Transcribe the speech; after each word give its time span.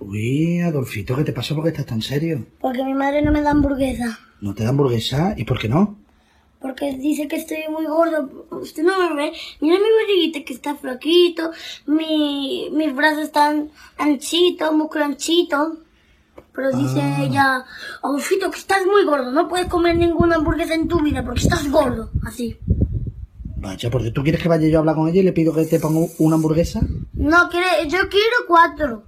Uy, 0.00 0.60
Adolfito, 0.60 1.16
¿qué 1.16 1.24
te 1.24 1.32
pasa? 1.32 1.54
¿Por 1.54 1.64
qué 1.64 1.70
estás 1.70 1.86
tan 1.86 2.02
serio? 2.02 2.46
Porque 2.60 2.82
mi 2.84 2.94
madre 2.94 3.22
no 3.22 3.32
me 3.32 3.42
da 3.42 3.50
hamburguesa. 3.50 4.18
¿No 4.40 4.54
te 4.54 4.62
da 4.64 4.70
hamburguesa? 4.70 5.34
¿Y 5.36 5.44
por 5.44 5.58
qué 5.58 5.68
no? 5.68 5.98
Porque 6.60 6.92
dice 6.96 7.26
que 7.28 7.36
estoy 7.36 7.58
muy 7.70 7.86
gordo. 7.86 8.46
Usted 8.50 8.82
no 8.82 8.98
me 8.98 9.14
ve. 9.14 9.32
Mira 9.60 9.76
mi 9.76 9.84
barriguita 10.02 10.44
que 10.44 10.52
está 10.52 10.74
flaquito. 10.74 11.50
Mi, 11.86 12.68
mis 12.72 12.94
brazos 12.94 13.24
están 13.24 13.70
anchitos, 13.98 14.72
muy 14.72 14.88
cronchitos. 14.88 15.74
Pero 16.54 16.72
dice 16.76 17.00
Ah. 17.00 17.22
ella, 17.22 17.64
Adolfito, 18.02 18.50
que 18.50 18.58
estás 18.58 18.84
muy 18.84 19.04
gordo. 19.04 19.30
No 19.32 19.48
puedes 19.48 19.68
comer 19.68 19.96
ninguna 19.96 20.36
hamburguesa 20.36 20.74
en 20.74 20.88
tu 20.88 21.00
vida 21.02 21.24
porque 21.24 21.40
estás 21.42 21.70
gordo. 21.70 22.10
Así. 22.26 22.58
Vaya, 23.56 23.90
porque 23.90 24.10
tú 24.10 24.22
quieres 24.22 24.42
que 24.42 24.48
vaya 24.48 24.66
yo 24.68 24.78
a 24.78 24.80
hablar 24.80 24.94
con 24.96 25.08
ella 25.08 25.20
y 25.20 25.24
le 25.24 25.32
pido 25.32 25.54
que 25.54 25.64
te 25.66 25.78
ponga 25.78 26.10
una 26.18 26.36
hamburguesa. 26.36 26.80
No, 27.12 27.48
quiere, 27.50 27.66
yo 27.88 27.98
quiero 28.08 28.36
cuatro. 28.48 29.04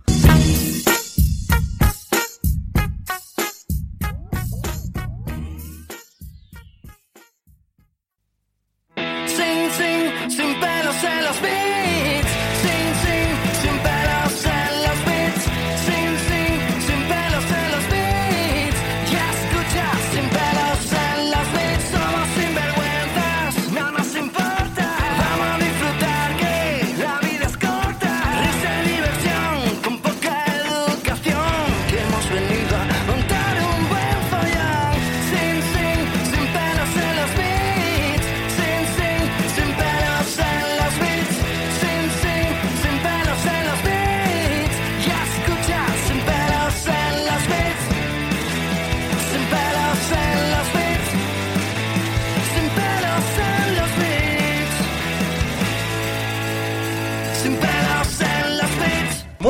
Sin, 10.30 10.71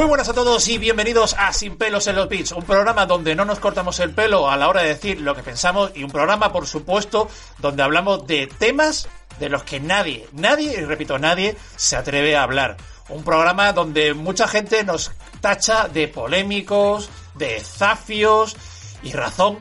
Muy 0.03 0.08
buenas 0.08 0.28
a 0.28 0.34
todos 0.34 0.67
y 0.67 0.78
bienvenidos 0.78 1.36
a 1.39 1.53
Sin 1.53 1.77
pelos 1.77 2.08
en 2.08 2.17
los 2.17 2.28
beats, 2.28 2.50
un 2.50 2.64
programa 2.64 3.06
donde 3.06 3.36
no 3.36 3.45
nos 3.45 3.61
cortamos 3.61 4.00
el 4.00 4.11
pelo 4.11 4.50
a 4.50 4.56
la 4.56 4.69
hora 4.69 4.83
de 4.83 4.89
decir 4.89 5.20
lo 5.20 5.36
que 5.36 5.45
pensamos 5.45 5.92
y 5.95 6.03
un 6.03 6.11
programa, 6.11 6.50
por 6.50 6.67
supuesto, 6.67 7.28
donde 7.58 7.84
hablamos 7.84 8.27
de 8.27 8.48
temas 8.48 9.08
de 9.39 9.48
los 9.48 9.62
que 9.62 9.79
nadie, 9.79 10.29
nadie, 10.33 10.73
y 10.73 10.85
repito, 10.85 11.20
nadie 11.20 11.57
se 11.77 11.95
atreve 11.95 12.35
a 12.35 12.42
hablar. 12.42 12.79
Un 13.11 13.23
programa 13.23 13.73
donde 13.73 14.12
mucha 14.12 14.48
gente 14.48 14.83
nos 14.83 15.12
tacha 15.41 15.86
de 15.86 16.08
polémicos, 16.08 17.08
de 17.36 17.61
zafios 17.61 18.57
y 19.05 19.12
razón 19.12 19.58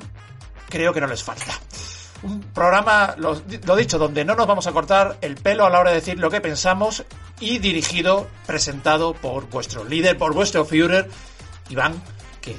creo 0.70 0.92
que 0.92 1.02
no 1.02 1.08
les 1.08 1.22
falta. 1.22 1.54
Un 2.24 2.42
programa, 2.42 3.14
lo, 3.18 3.40
lo 3.64 3.76
dicho, 3.76 4.00
donde 4.00 4.26
no 4.26 4.34
nos 4.34 4.48
vamos 4.48 4.66
a 4.66 4.72
cortar 4.72 5.20
el 5.22 5.36
pelo 5.36 5.68
a 5.68 5.70
la 5.70 5.80
hora 5.80 5.92
de 5.92 5.98
decir 5.98 6.18
lo 6.18 6.32
que 6.32 6.42
pensamos 6.42 7.06
y 7.42 7.60
dirigido, 7.60 8.28
presentado 8.48 9.14
por 9.14 9.50
vuestro 9.50 9.84
líder, 9.84 10.18
por 10.18 10.34
vuestro 10.34 10.64
Führer, 10.64 11.10
Iván, 11.70 12.02
que 12.40 12.56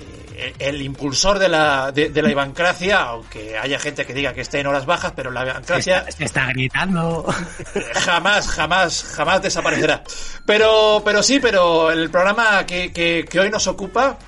el 0.60 0.80
impulsor 0.80 1.38
de 1.40 1.48
la, 1.48 1.90
de, 1.92 2.08
de 2.10 2.22
la 2.22 2.30
Ivancracia, 2.30 3.00
aunque 3.02 3.58
haya 3.58 3.78
gente 3.80 4.06
que 4.06 4.14
diga 4.14 4.32
que 4.32 4.40
esté 4.40 4.60
en 4.60 4.66
horas 4.68 4.86
bajas, 4.86 5.12
pero 5.16 5.30
la 5.32 5.42
Ivancracia 5.42 6.04
Se 6.10 6.24
está 6.24 6.46
gritando. 6.46 7.24
jamás, 7.94 8.48
jamás, 8.48 9.02
jamás 9.16 9.42
desaparecerá. 9.42 10.04
Pero, 10.46 11.02
pero 11.04 11.22
sí, 11.22 11.40
pero 11.40 11.90
el 11.90 12.10
programa 12.10 12.64
que, 12.64 12.92
que, 12.92 13.24
que 13.28 13.40
hoy 13.40 13.50
nos 13.50 13.66
ocupa, 13.66 14.18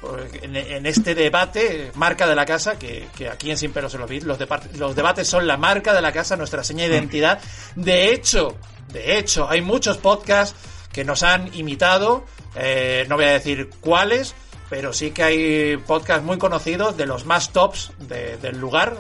en, 0.43 0.57
en 0.57 0.87
este 0.87 1.15
debate, 1.15 1.93
marca 1.95 2.27
de 2.27 2.35
la 2.35 2.45
casa, 2.47 2.77
que, 2.79 3.07
que 3.17 3.29
aquí 3.29 3.51
en 3.53 3.57
Sin 3.57 3.73
Pelos 3.73 3.95
en 3.95 4.01
los 4.01 4.11
Beats, 4.11 4.25
los, 4.25 4.39
deba- 4.39 4.61
los 4.77 4.95
debates 4.97 5.29
son 5.29 5.47
la 5.47 5.57
marca 5.57 5.93
de 5.95 6.03
la 6.03 6.11
casa, 6.13 6.37
nuestra 6.37 6.65
seña 6.65 6.85
de 6.85 6.91
identidad. 6.97 7.39
De 7.77 8.13
hecho, 8.13 8.57
de 8.95 9.19
hecho, 9.19 9.47
hay 9.51 9.61
muchos 9.61 9.99
podcasts 9.99 10.57
que 10.91 11.05
nos 11.05 11.23
han 11.23 11.55
imitado, 11.55 12.25
eh, 12.55 13.05
no 13.09 13.17
voy 13.17 13.27
a 13.27 13.33
decir 13.33 13.69
cuáles, 13.81 14.35
pero 14.71 14.93
sí 14.95 15.11
que 15.11 15.23
hay 15.23 15.77
podcasts 15.77 16.25
muy 16.25 16.39
conocidos 16.39 16.97
de 16.97 17.05
los 17.07 17.27
más 17.27 17.53
tops 17.53 17.91
de- 17.99 18.39
del 18.39 18.59
lugar. 18.59 18.97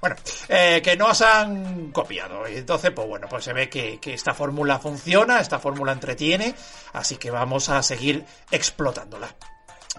Bueno, 0.00 0.16
eh, 0.48 0.80
que 0.82 0.96
nos 0.96 1.20
han 1.20 1.92
copiado. 1.92 2.46
Entonces, 2.46 2.90
pues 2.92 3.06
bueno, 3.06 3.26
pues 3.28 3.44
se 3.44 3.52
ve 3.52 3.68
que, 3.68 3.98
esta 4.06 4.32
fórmula 4.32 4.78
funciona, 4.78 5.38
esta 5.40 5.58
fórmula 5.58 5.92
entretiene, 5.92 6.54
así 6.94 7.16
que 7.16 7.30
vamos 7.30 7.68
a 7.68 7.82
seguir 7.82 8.24
explotándola. 8.50 9.28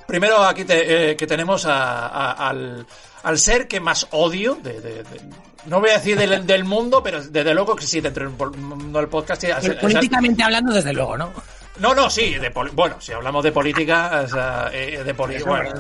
Primero 0.08 0.44
aquí 0.44 0.66
eh, 0.68 1.16
que 1.18 1.28
tenemos 1.28 1.66
al, 1.66 2.88
ser 3.36 3.68
que 3.68 3.80
más 3.80 4.08
odio, 4.12 4.56
de- 4.56 5.04
no 5.66 5.80
voy 5.80 5.90
a 5.90 5.94
decir 5.98 6.18
del, 6.18 6.46
del 6.46 6.64
mundo, 6.64 7.02
pero 7.04 7.22
desde 7.24 7.54
luego 7.54 7.76
que 7.76 7.86
sí, 7.86 8.00
dentro 8.02 8.26
del 8.28 8.34
pol- 8.36 8.56
mundo 8.58 9.00
del 9.00 9.10
podcast. 9.10 9.42
sí, 9.44 9.70
Políticamente 9.82 10.44
hablando, 10.44 10.74
desde 10.74 10.94
luego, 10.94 11.18
¿no? 11.18 11.32
no, 11.80 11.94
no, 11.94 12.10
sí, 12.10 12.36
de 12.36 12.50
poli- 12.52 12.72
bueno, 12.74 13.00
si 13.00 13.12
hablamos 13.12 13.44
de 13.44 13.52
política, 13.52 14.22
o 14.26 14.28
sea, 14.28 14.70
eh, 14.74 15.04
de 15.04 15.14
política. 15.14 15.74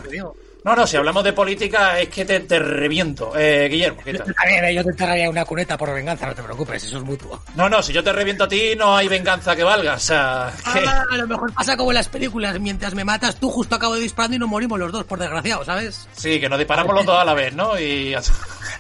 No, 0.64 0.76
no, 0.76 0.86
si 0.86 0.98
hablamos 0.98 1.24
de 1.24 1.32
política 1.32 1.98
es 1.98 2.10
que 2.10 2.26
te, 2.26 2.42
te 2.42 2.60
reviento. 2.60 3.32
Eh, 3.38 3.70
Guillermo, 3.72 4.02
¿qué 4.04 4.16
tal? 4.16 4.36
A 4.38 4.46
ver, 4.62 4.74
yo 4.74 4.84
te 4.84 4.90
enterraría 4.90 5.30
una 5.30 5.46
cuneta 5.46 5.78
por 5.78 5.94
venganza, 5.94 6.26
no 6.26 6.36
te 6.36 6.44
preocupes, 6.44 6.84
eso 6.84 6.98
es 6.98 7.04
mutuo. 7.04 7.42
No, 7.56 7.70
no, 7.70 7.82
si 7.82 7.94
yo 7.94 8.04
te 8.04 8.12
reviento 8.12 8.44
a 8.44 8.48
ti, 8.50 8.74
no 8.78 8.98
hay 8.98 9.08
venganza 9.08 9.56
que 9.56 9.64
valga. 9.64 9.94
O 9.94 10.00
sea, 10.00 10.52
que... 10.74 10.80
Ah, 10.86 11.06
a 11.10 11.16
lo 11.18 11.26
mejor 11.28 11.54
pasa 11.54 11.78
como 11.78 11.92
en 11.92 11.96
las 11.96 12.10
películas, 12.10 12.60
mientras 12.60 12.96
me 12.96 13.06
matas 13.06 13.38
tú 13.40 13.50
justo 13.50 13.76
acabo 13.76 13.96
de 13.96 14.02
disparando 14.02 14.36
y 14.36 14.40
nos 14.40 14.50
morimos 14.50 14.78
los 14.78 14.92
dos, 14.92 15.06
por 15.06 15.20
desgraciado, 15.20 15.64
¿sabes? 15.64 16.06
Sí, 16.18 16.38
que 16.38 16.50
nos 16.50 16.60
disparamos 16.60 16.94
los 16.94 17.06
dos 17.06 17.18
a 17.18 17.24
la 17.24 17.34
vez, 17.34 17.54
¿no? 17.54 17.80
Y. 17.80 18.14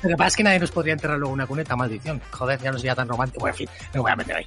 Lo 0.03 0.09
que 0.09 0.16
pasa 0.16 0.28
es 0.28 0.35
que 0.35 0.44
nadie 0.44 0.59
nos 0.59 0.72
podría 0.72 0.94
enterrar 0.94 1.18
luego 1.18 1.34
una 1.34 1.47
cuneta, 1.47 1.75
maldición. 1.75 2.22
Joder, 2.31 2.59
ya 2.62 2.72
no 2.72 2.78
sería 2.78 2.96
tan 2.96 3.08
romántico. 3.08 3.40
Bueno, 3.41 3.53
en 3.53 3.58
fin, 3.58 3.69
me 3.94 4.00
voy 4.00 4.12
a 4.12 4.16
meter 4.16 4.35
ahí. 4.38 4.46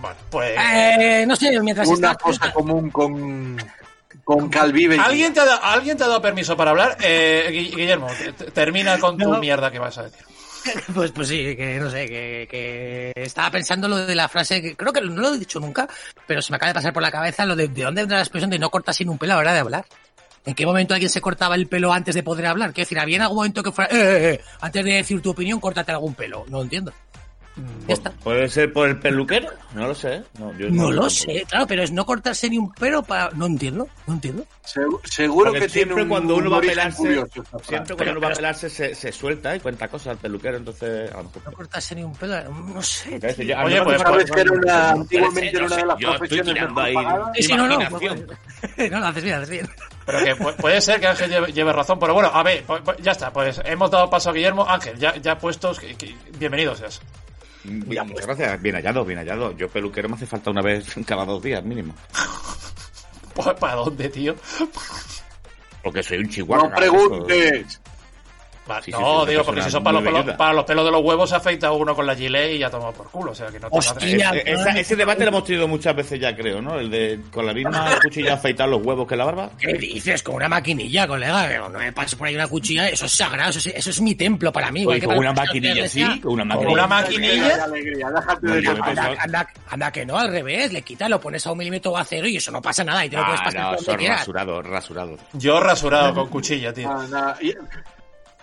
Bueno, 0.00 0.16
pues. 0.30 0.56
Eh, 0.58 1.24
no 1.26 1.36
sé, 1.36 1.60
mientras 1.60 1.88
una 1.88 2.12
estás... 2.12 2.16
cosa 2.22 2.52
común 2.52 2.90
con, 2.90 3.56
con 4.24 4.48
Calvive. 4.48 4.98
¿Alguien 4.98 5.32
te, 5.32 5.40
ha 5.40 5.44
dado, 5.44 5.62
¿Alguien 5.64 5.96
te 5.96 6.04
ha 6.04 6.08
dado 6.08 6.20
permiso 6.22 6.56
para 6.56 6.70
hablar? 6.70 6.96
Eh, 7.00 7.48
Gui- 7.50 7.76
Guillermo, 7.76 8.08
te- 8.18 8.32
te- 8.32 8.50
termina 8.50 8.98
con 8.98 9.16
tu 9.18 9.30
No. 9.30 9.38
mierda 9.38 9.70
que 9.70 9.78
vas 9.78 9.98
a 9.98 10.04
decir. 10.04 10.24
Pues, 10.94 11.10
pues 11.10 11.26
sí, 11.26 11.56
que 11.56 11.80
no 11.80 11.90
sé, 11.90 12.06
que, 12.06 12.46
que 12.48 13.12
estaba 13.16 13.50
pensando 13.50 13.88
lo 13.88 13.96
de 14.06 14.14
la 14.14 14.28
frase, 14.28 14.62
que 14.62 14.76
creo 14.76 14.92
que 14.92 15.00
no 15.00 15.20
lo 15.20 15.34
he 15.34 15.38
dicho 15.40 15.58
nunca, 15.58 15.88
pero 16.24 16.40
se 16.40 16.52
me 16.52 16.56
acaba 16.56 16.68
de 16.70 16.74
pasar 16.74 16.92
por 16.92 17.02
la 17.02 17.10
cabeza 17.10 17.44
lo 17.44 17.56
de 17.56 17.66
de 17.66 17.82
dónde 17.82 18.02
vendrá 18.02 18.18
la 18.18 18.22
expresión 18.22 18.48
de 18.48 18.60
no 18.60 18.70
cortas 18.70 18.94
sin 18.94 19.08
un 19.08 19.18
pelo 19.18 19.32
a 19.32 19.36
la 19.36 19.40
hora 19.40 19.52
de 19.54 19.58
hablar. 19.58 19.84
¿En 20.44 20.54
qué 20.54 20.66
momento 20.66 20.94
alguien 20.94 21.10
se 21.10 21.20
cortaba 21.20 21.54
el 21.54 21.68
pelo 21.68 21.92
antes 21.92 22.14
de 22.14 22.22
poder 22.22 22.46
hablar? 22.46 22.72
Quiero 22.72 22.86
decir, 22.86 22.98
¿había 22.98 23.22
algún 23.22 23.36
momento 23.36 23.62
que 23.62 23.70
fuera, 23.70 23.94
eh, 23.94 24.00
eh, 24.00 24.34
eh, 24.34 24.40
antes 24.60 24.84
de 24.84 24.92
decir 24.92 25.22
tu 25.22 25.30
opinión, 25.30 25.60
córtate 25.60 25.92
algún 25.92 26.14
pelo? 26.14 26.44
No 26.48 26.58
lo 26.58 26.64
entiendo. 26.64 26.92
Ya 27.86 27.94
está. 27.94 28.10
¿Puede 28.12 28.48
ser 28.48 28.72
por 28.72 28.88
el 28.88 28.98
peluquero? 28.98 29.48
No 29.74 29.86
lo 29.88 29.94
sé. 29.94 30.22
No, 30.38 30.56
yo 30.56 30.70
No 30.70 30.90
lo 30.90 31.10
sé, 31.10 31.44
claro, 31.48 31.66
pero 31.66 31.82
es 31.82 31.90
no 31.92 32.06
cortarse 32.06 32.48
ni 32.48 32.56
un 32.56 32.72
pelo 32.72 33.02
para... 33.02 33.30
No 33.34 33.44
entiendo, 33.46 33.88
no 34.06 34.14
entiendo. 34.14 34.44
seguro 35.04 35.50
Porque 35.50 35.66
que 35.66 35.68
tiene 35.68 35.84
siempre 35.88 36.02
un, 36.04 36.08
cuando 36.08 36.36
uno 36.36 36.46
un 36.48 36.52
va 36.54 36.58
a 36.58 36.60
pelarse, 36.62 36.96
curioso 36.96 37.44
siempre 37.62 37.94
cuando 37.96 38.12
uno 38.12 38.20
va 38.20 38.28
a 38.28 38.32
pelarse 38.36 38.70
se, 38.70 38.94
se 38.94 39.12
suelta 39.12 39.54
y 39.54 39.60
cuenta 39.60 39.88
cosas 39.88 40.08
al 40.08 40.16
peluquero, 40.18 40.56
entonces 40.56 41.10
a 41.12 41.16
lo 41.18 41.24
mejor. 41.24 41.42
No 41.44 41.52
cortarse 41.52 41.94
ni 41.94 42.02
un 42.04 42.14
pelo, 42.14 42.42
no 42.50 42.82
sé. 42.82 43.18
Tío. 43.20 43.44
yo- 43.44 43.58
Oye, 43.64 43.82
pues, 43.82 44.00
¿Sabes 44.02 44.30
que 44.30 44.40
era 44.40 44.52
una, 44.52 44.60
Puede 44.62 44.90
antiguamente 45.02 45.40
ser, 45.40 45.54
era 45.54 45.60
no 45.60 45.66
una 45.66 45.76
de 45.76 45.86
las 45.86 45.98
yo 45.98 46.08
estoy 46.12 46.18
profesiones 46.28 46.62
mejor 46.62 46.82
ahí. 46.84 46.94
pagadas? 46.94 47.30
Sí, 47.36 47.42
sí, 47.42 47.52
no, 47.54 47.66
no, 47.68 47.78
no, 48.90 49.00
lo 49.00 49.06
haces 49.06 49.24
bien, 49.24 49.34
haces 49.36 49.50
bien. 49.50 49.68
Pero 50.06 50.18
que 50.24 50.36
pu- 50.36 50.56
puede 50.56 50.80
ser 50.80 51.00
que 51.00 51.06
Ángel 51.06 51.30
lleve, 51.30 51.52
lleve 51.52 51.72
razón. 51.72 51.98
Pero 51.98 52.14
bueno, 52.14 52.30
a 52.32 52.42
ver, 52.42 52.64
pues- 52.64 52.82
pues 52.84 52.96
ya 52.98 53.12
está. 53.12 53.32
Pues 53.32 53.60
hemos 53.64 53.90
dado 53.90 54.08
paso 54.08 54.30
a 54.30 54.32
Guillermo. 54.32 54.64
Ángel, 54.68 54.98
ya, 54.98 55.14
ya 55.16 55.36
puestos. 55.38 55.78
que- 55.78 55.94
que- 55.96 56.16
bienvenido 56.38 56.74
seas. 56.74 57.00
Muchas 57.64 58.26
gracias. 58.26 58.62
Bien 58.62 58.74
hallado, 58.74 59.04
bien 59.04 59.18
hallado. 59.18 59.56
Yo 59.56 59.68
peluquero 59.68 60.08
me 60.08 60.16
hace 60.16 60.26
falta 60.26 60.50
una 60.50 60.62
vez 60.62 60.86
cada 61.06 61.24
dos 61.24 61.42
días 61.42 61.62
mínimo. 61.64 61.94
Pues, 63.34 63.48
¿Para 63.60 63.76
dónde, 63.76 64.08
tío? 64.08 64.34
Porque 65.82 66.02
soy 66.02 66.18
un 66.18 66.28
chihuahua. 66.28 66.68
No 66.68 66.74
preguntes. 66.74 67.80
Sí, 68.84 68.90
no, 68.92 69.24
sí, 69.24 69.30
digo, 69.30 69.40
es 69.40 69.46
porque 69.46 69.62
si 69.62 69.70
son 69.70 69.82
para 69.82 70.00
los, 70.00 70.04
pelos, 70.04 70.36
para 70.36 70.52
los 70.52 70.64
pelos 70.64 70.84
de 70.84 70.90
los 70.92 71.02
huevos 71.02 71.28
se 71.28 71.36
afeita 71.36 71.72
uno 71.72 71.94
con 71.96 72.06
la 72.06 72.14
gilet 72.14 72.52
y 72.52 72.58
ya 72.58 72.70
toma 72.70 72.92
por 72.92 73.10
culo. 73.10 73.32
O 73.32 73.34
sea, 73.34 73.48
que 73.48 73.58
no 73.58 73.68
te 73.68 73.76
Hostia. 73.76 74.30
Esa- 74.44 74.78
ese 74.78 74.94
debate 74.96 75.22
lo 75.24 75.28
hemos 75.30 75.44
tenido 75.44 75.66
muchas 75.66 75.96
veces 75.96 76.20
ya, 76.20 76.34
creo, 76.36 76.62
¿no? 76.62 76.78
El 76.78 76.88
de 76.90 77.20
con 77.32 77.44
la 77.44 77.52
misma 77.52 77.86
cuchilla 78.02 78.34
afeitar 78.34 78.68
los 78.68 78.80
huevos 78.84 79.06
que 79.08 79.16
la 79.16 79.24
barba. 79.24 79.50
¿Qué 79.58 79.72
dices? 79.74 80.22
Con 80.22 80.36
una 80.36 80.48
maquinilla, 80.48 81.06
colega. 81.08 81.46
Pero 81.48 81.68
no 81.68 81.78
me 81.78 81.92
pases 81.92 82.14
por 82.14 82.28
ahí 82.28 82.34
una 82.36 82.46
cuchilla. 82.46 82.88
Eso 82.88 83.06
es 83.06 83.12
sagrado. 83.12 83.50
Eso 83.50 83.58
es, 83.58 83.66
eso 83.74 83.90
es 83.90 84.00
mi 84.00 84.14
templo 84.14 84.52
para 84.52 84.70
mí. 84.70 84.86
Oye, 84.86 85.02
con 85.02 85.18
una 85.18 85.32
maquinilla, 85.32 85.82
la 85.82 85.88
sí, 85.88 86.20
con 86.20 86.32
una 86.34 86.42
¿Con 86.54 86.64
maquinilla. 86.64 86.72
una 86.74 86.86
maquinilla? 86.86 87.64
Anda, 88.86 89.14
anda, 89.18 89.48
anda 89.70 89.90
que 89.92 90.06
no, 90.06 90.16
al 90.18 90.30
revés. 90.30 90.72
Le 90.72 90.82
quita, 90.82 91.08
lo 91.08 91.20
pones 91.20 91.46
a 91.46 91.52
un 91.52 91.58
milímetro 91.58 91.92
o 91.92 91.96
a 91.96 92.04
cero 92.04 92.26
y 92.28 92.36
eso 92.36 92.50
no 92.52 92.62
pasa 92.62 92.84
nada. 92.84 93.04
Y 93.04 93.10
te 93.10 93.16
lo 93.16 93.24
puedes 93.24 93.40
Ah, 93.40 93.44
pasar 93.44 93.60
no, 93.62 93.72
rasurados, 93.72 94.66
rasurados. 94.66 95.20
Yo 95.32 95.60
rasurado 95.60 96.14
con 96.14 96.28
cuchilla, 96.28 96.72
tío. 96.72 96.88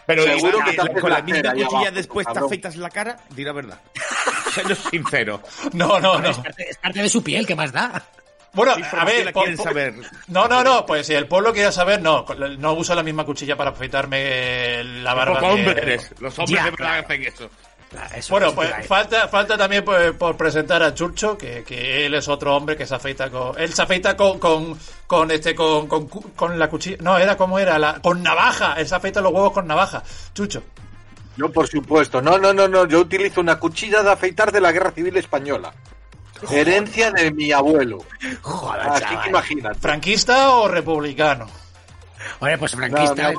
Pero 0.10 0.24
Seguro 0.24 0.60
que 0.66 0.74
te 0.74 1.00
con 1.02 1.12
la 1.12 1.22
misma 1.22 1.54
cuchilla 1.54 1.92
después 1.92 2.26
te 2.34 2.40
afeitas 2.40 2.76
la 2.78 2.90
cara, 2.90 3.18
di 3.30 3.44
la 3.44 3.52
verdad. 3.54 3.80
Siendo 4.54 4.74
sincero. 4.74 5.42
No, 5.74 6.00
no, 6.00 6.20
no. 6.20 6.30
Es 6.30 6.38
parte, 6.40 6.70
es 6.70 6.78
parte 6.78 7.02
de 7.04 7.10
su 7.10 7.24
piel, 7.24 7.46
¿qué 7.46 7.56
más 7.56 7.72
da? 7.72 8.04
Bueno, 8.52 8.76
¿Qué 8.76 8.84
a 8.98 9.06
ver. 9.06 9.26
la 9.26 9.32
po- 9.32 9.42
quieren 9.42 9.58
po- 9.58 9.64
saber? 9.64 9.94
No, 10.28 10.48
no, 10.48 10.64
no. 10.64 10.84
Pues 10.84 11.06
si 11.06 11.14
el 11.14 11.28
pueblo 11.28 11.54
quiere 11.54 11.72
saber, 11.72 12.02
no. 12.02 12.26
No 12.58 12.74
uso 12.74 12.96
la 12.96 13.04
misma 13.04 13.24
cuchilla 13.24 13.56
para 13.56 13.70
afeitarme 13.70 14.84
la 14.84 15.14
barba. 15.14 15.36
Poco 15.40 15.54
que- 15.54 15.62
hombre 15.62 15.82
eres. 15.84 16.12
Los 16.20 16.40
hombres 16.40 16.58
Ya, 16.58 16.66
de 16.66 16.72
verdad 16.72 16.86
claro. 16.88 17.04
hacen 17.06 17.24
eso. 17.24 17.50
Eso, 18.16 18.34
Bueno, 18.34 18.54
pues 18.54 18.70
falta, 18.88 19.28
falta 19.28 19.58
también 19.58 19.84
por 19.84 20.38
presentar 20.38 20.84
a 20.84 20.94
Churcho, 20.94 21.36
que, 21.38 21.64
que 21.64 22.06
él 22.06 22.14
es 22.14 22.28
otro 22.28 22.56
hombre 22.56 22.78
que 22.78 22.86
se 22.86 22.94
afeita 22.94 23.32
con. 23.32 23.60
Él 23.60 23.74
se 23.74 23.82
afeita 23.82 24.16
con, 24.16 24.38
con, 24.38 24.78
con 25.08 25.32
este, 25.32 25.56
con, 25.56 25.88
con, 25.88 26.60
la 26.60 26.70
cuchilla. 26.70 26.98
No, 27.02 27.18
era 27.18 27.36
como 27.36 27.58
era, 27.58 27.80
la, 27.80 28.00
con 28.00 28.22
navaja. 28.22 28.74
Él 28.74 28.88
se 28.88 28.94
afeita 28.94 29.22
los 29.22 29.34
huevos 29.34 29.54
con 29.54 29.66
navaja. 29.66 30.04
Chucho. 30.36 30.62
Yo, 31.36 31.52
por 31.52 31.68
supuesto. 31.68 32.22
No, 32.22 32.38
no, 32.38 32.54
no, 32.54 32.68
no. 32.68 32.86
Yo 32.86 33.00
utilizo 33.00 33.42
una 33.42 33.58
cuchilla 33.60 34.04
de 34.04 34.12
afeitar 34.12 34.52
de 34.52 34.62
la 34.62 34.72
Guerra 34.72 34.92
Civil 34.92 35.18
Española. 35.18 35.74
Herencia 36.52 37.12
de 37.12 37.32
mi 37.32 37.52
abuelo. 37.52 38.06
Joder, 38.42 38.82
Así 38.82 39.02
chaval. 39.04 39.24
que 39.24 39.30
imagínate. 39.30 39.80
¿Franquista 39.80 40.52
o 40.52 40.68
republicano? 40.68 41.48
Oye, 42.40 42.58
pues 42.58 42.74
No, 42.76 42.80
franquista. 42.80 43.34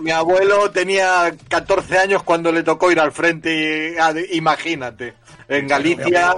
mi, 0.00 0.10
abuelo 0.10 0.70
tenía 0.70 1.32
14 1.48 1.98
años 1.98 2.22
cuando 2.22 2.50
le 2.52 2.62
tocó 2.62 2.90
ir 2.90 3.00
al 3.00 3.12
frente. 3.12 3.96
y- 3.96 4.36
imagínate. 4.36 5.14
En 5.48 5.66
Galicia 5.68 6.34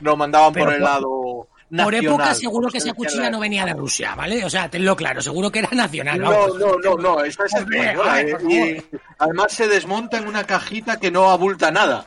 nos 0.00 0.16
mandaban 0.16 0.52
Pero 0.52 0.66
por 0.66 0.74
el 0.74 0.80
por- 0.80 0.88
lado. 0.90 1.08
Por 1.08 1.48
nacional. 1.92 2.04
época 2.04 2.34
seguro 2.34 2.68
que 2.68 2.78
esa 2.78 2.92
cuchilla 2.92 3.30
no 3.30 3.40
venía 3.40 3.64
de 3.64 3.72
Rusia, 3.72 4.14
¿vale? 4.14 4.44
O 4.44 4.50
sea, 4.50 4.70
tenlo 4.70 4.94
claro, 4.94 5.20
seguro 5.20 5.50
que 5.50 5.58
era 5.60 5.70
nacional. 5.72 6.20
No, 6.20 6.30
vamos. 6.30 6.58
no, 6.58 6.76
no, 6.78 6.96
no, 6.96 7.24
esa 7.24 7.44
es 7.46 7.54
Hombre, 7.54 7.80
española. 7.90 8.20
eh, 8.20 8.36
por 8.36 8.50
y 8.52 8.84
además 9.18 9.52
se 9.52 9.66
desmonta 9.66 10.18
en 10.18 10.28
una 10.28 10.44
cajita 10.44 11.00
que 11.00 11.10
no 11.10 11.30
abulta 11.30 11.72
nada. 11.72 12.06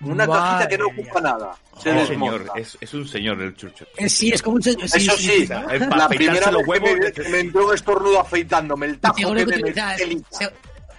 Una 0.00 0.26
cajita 0.26 0.68
que 0.68 0.78
no 0.78 0.88
Madre 0.88 1.02
ocupa 1.02 1.20
nada. 1.20 1.56
Se 1.82 2.06
señor, 2.06 2.44
es, 2.56 2.78
es 2.80 2.94
un 2.94 3.06
señor 3.08 3.40
el 3.42 3.54
chucho. 3.56 3.86
Eh, 3.96 4.08
sí, 4.08 4.30
es 4.30 4.42
como 4.42 4.56
un... 4.56 4.62
sí, 4.62 4.76
Eso 4.80 5.16
sí, 5.16 5.42
es 5.42 5.48
para 5.48 5.70
la 5.96 6.04
afeitarse 6.04 6.08
primera 6.08 6.50
los 6.50 6.62
que 6.62 6.68
huevos, 6.68 6.90
me, 7.16 7.28
me 7.30 7.40
entró 7.40 7.66
un 7.66 7.74
estornudo 7.74 8.20
afeitándome, 8.20 8.86
el 8.86 8.98
tajo 8.98 9.16
Seguro 9.16 9.46
que 9.46 9.62
que 9.62 9.74
me 9.74 10.22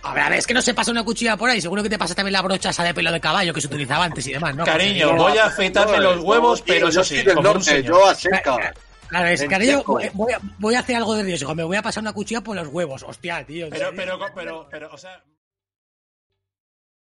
A 0.03 0.13
ver, 0.13 0.23
a 0.23 0.29
ver, 0.29 0.39
es 0.39 0.47
que 0.47 0.53
no 0.53 0.61
se 0.61 0.73
pasa 0.73 0.91
una 0.91 1.03
cuchilla 1.03 1.35
por 1.37 1.49
ahí. 1.49 1.59
Seguro 1.61 1.83
que 1.83 1.89
te 1.89 1.97
pasa 1.97 2.15
también 2.15 2.33
la 2.33 2.41
brocha 2.41 2.69
esa 2.69 2.83
de 2.83 2.93
pelo 2.93 3.11
de 3.11 3.19
caballo 3.19 3.53
que 3.53 3.61
se 3.61 3.67
utilizaba 3.67 4.05
antes 4.05 4.25
y 4.27 4.33
demás, 4.33 4.55
¿no? 4.55 4.63
Cariño, 4.63 5.15
voy 5.15 5.37
a 5.37 5.45
afeitarme 5.45 5.97
No, 5.97 6.03
los 6.03 6.15
no, 6.17 6.21
huevos, 6.23 6.63
tío, 6.63 6.73
pero 6.75 6.89
yo 6.89 7.01
eso 7.01 7.03
sí, 7.03 7.21
del 7.21 7.35
como 7.35 7.51
un 7.51 7.63
señor. 7.63 7.83
yo 7.83 8.05
a 8.07 8.15
seca. 8.15 8.73
Claro, 9.09 9.27
es 9.27 9.43
cariño, 9.45 9.83
voy, 9.85 10.09
voy 10.13 10.33
a, 10.33 10.39
voy 10.59 10.75
a 10.75 10.79
hacer 10.79 10.95
algo 10.95 11.15
de 11.15 11.23
riesgo. 11.23 11.55
Me 11.55 11.63
voy 11.63 11.77
a 11.77 11.81
pasar 11.81 12.01
una 12.03 12.13
cuchilla 12.13 12.41
por 12.41 12.55
los 12.55 12.67
huevos. 12.67 13.03
Hostia, 13.03 13.43
tío. 13.43 13.67
Pero, 13.71 13.91
pero, 13.95 14.19
pero, 14.35 14.67
pero, 14.69 14.89
o 14.93 14.97
sea. 14.97 15.21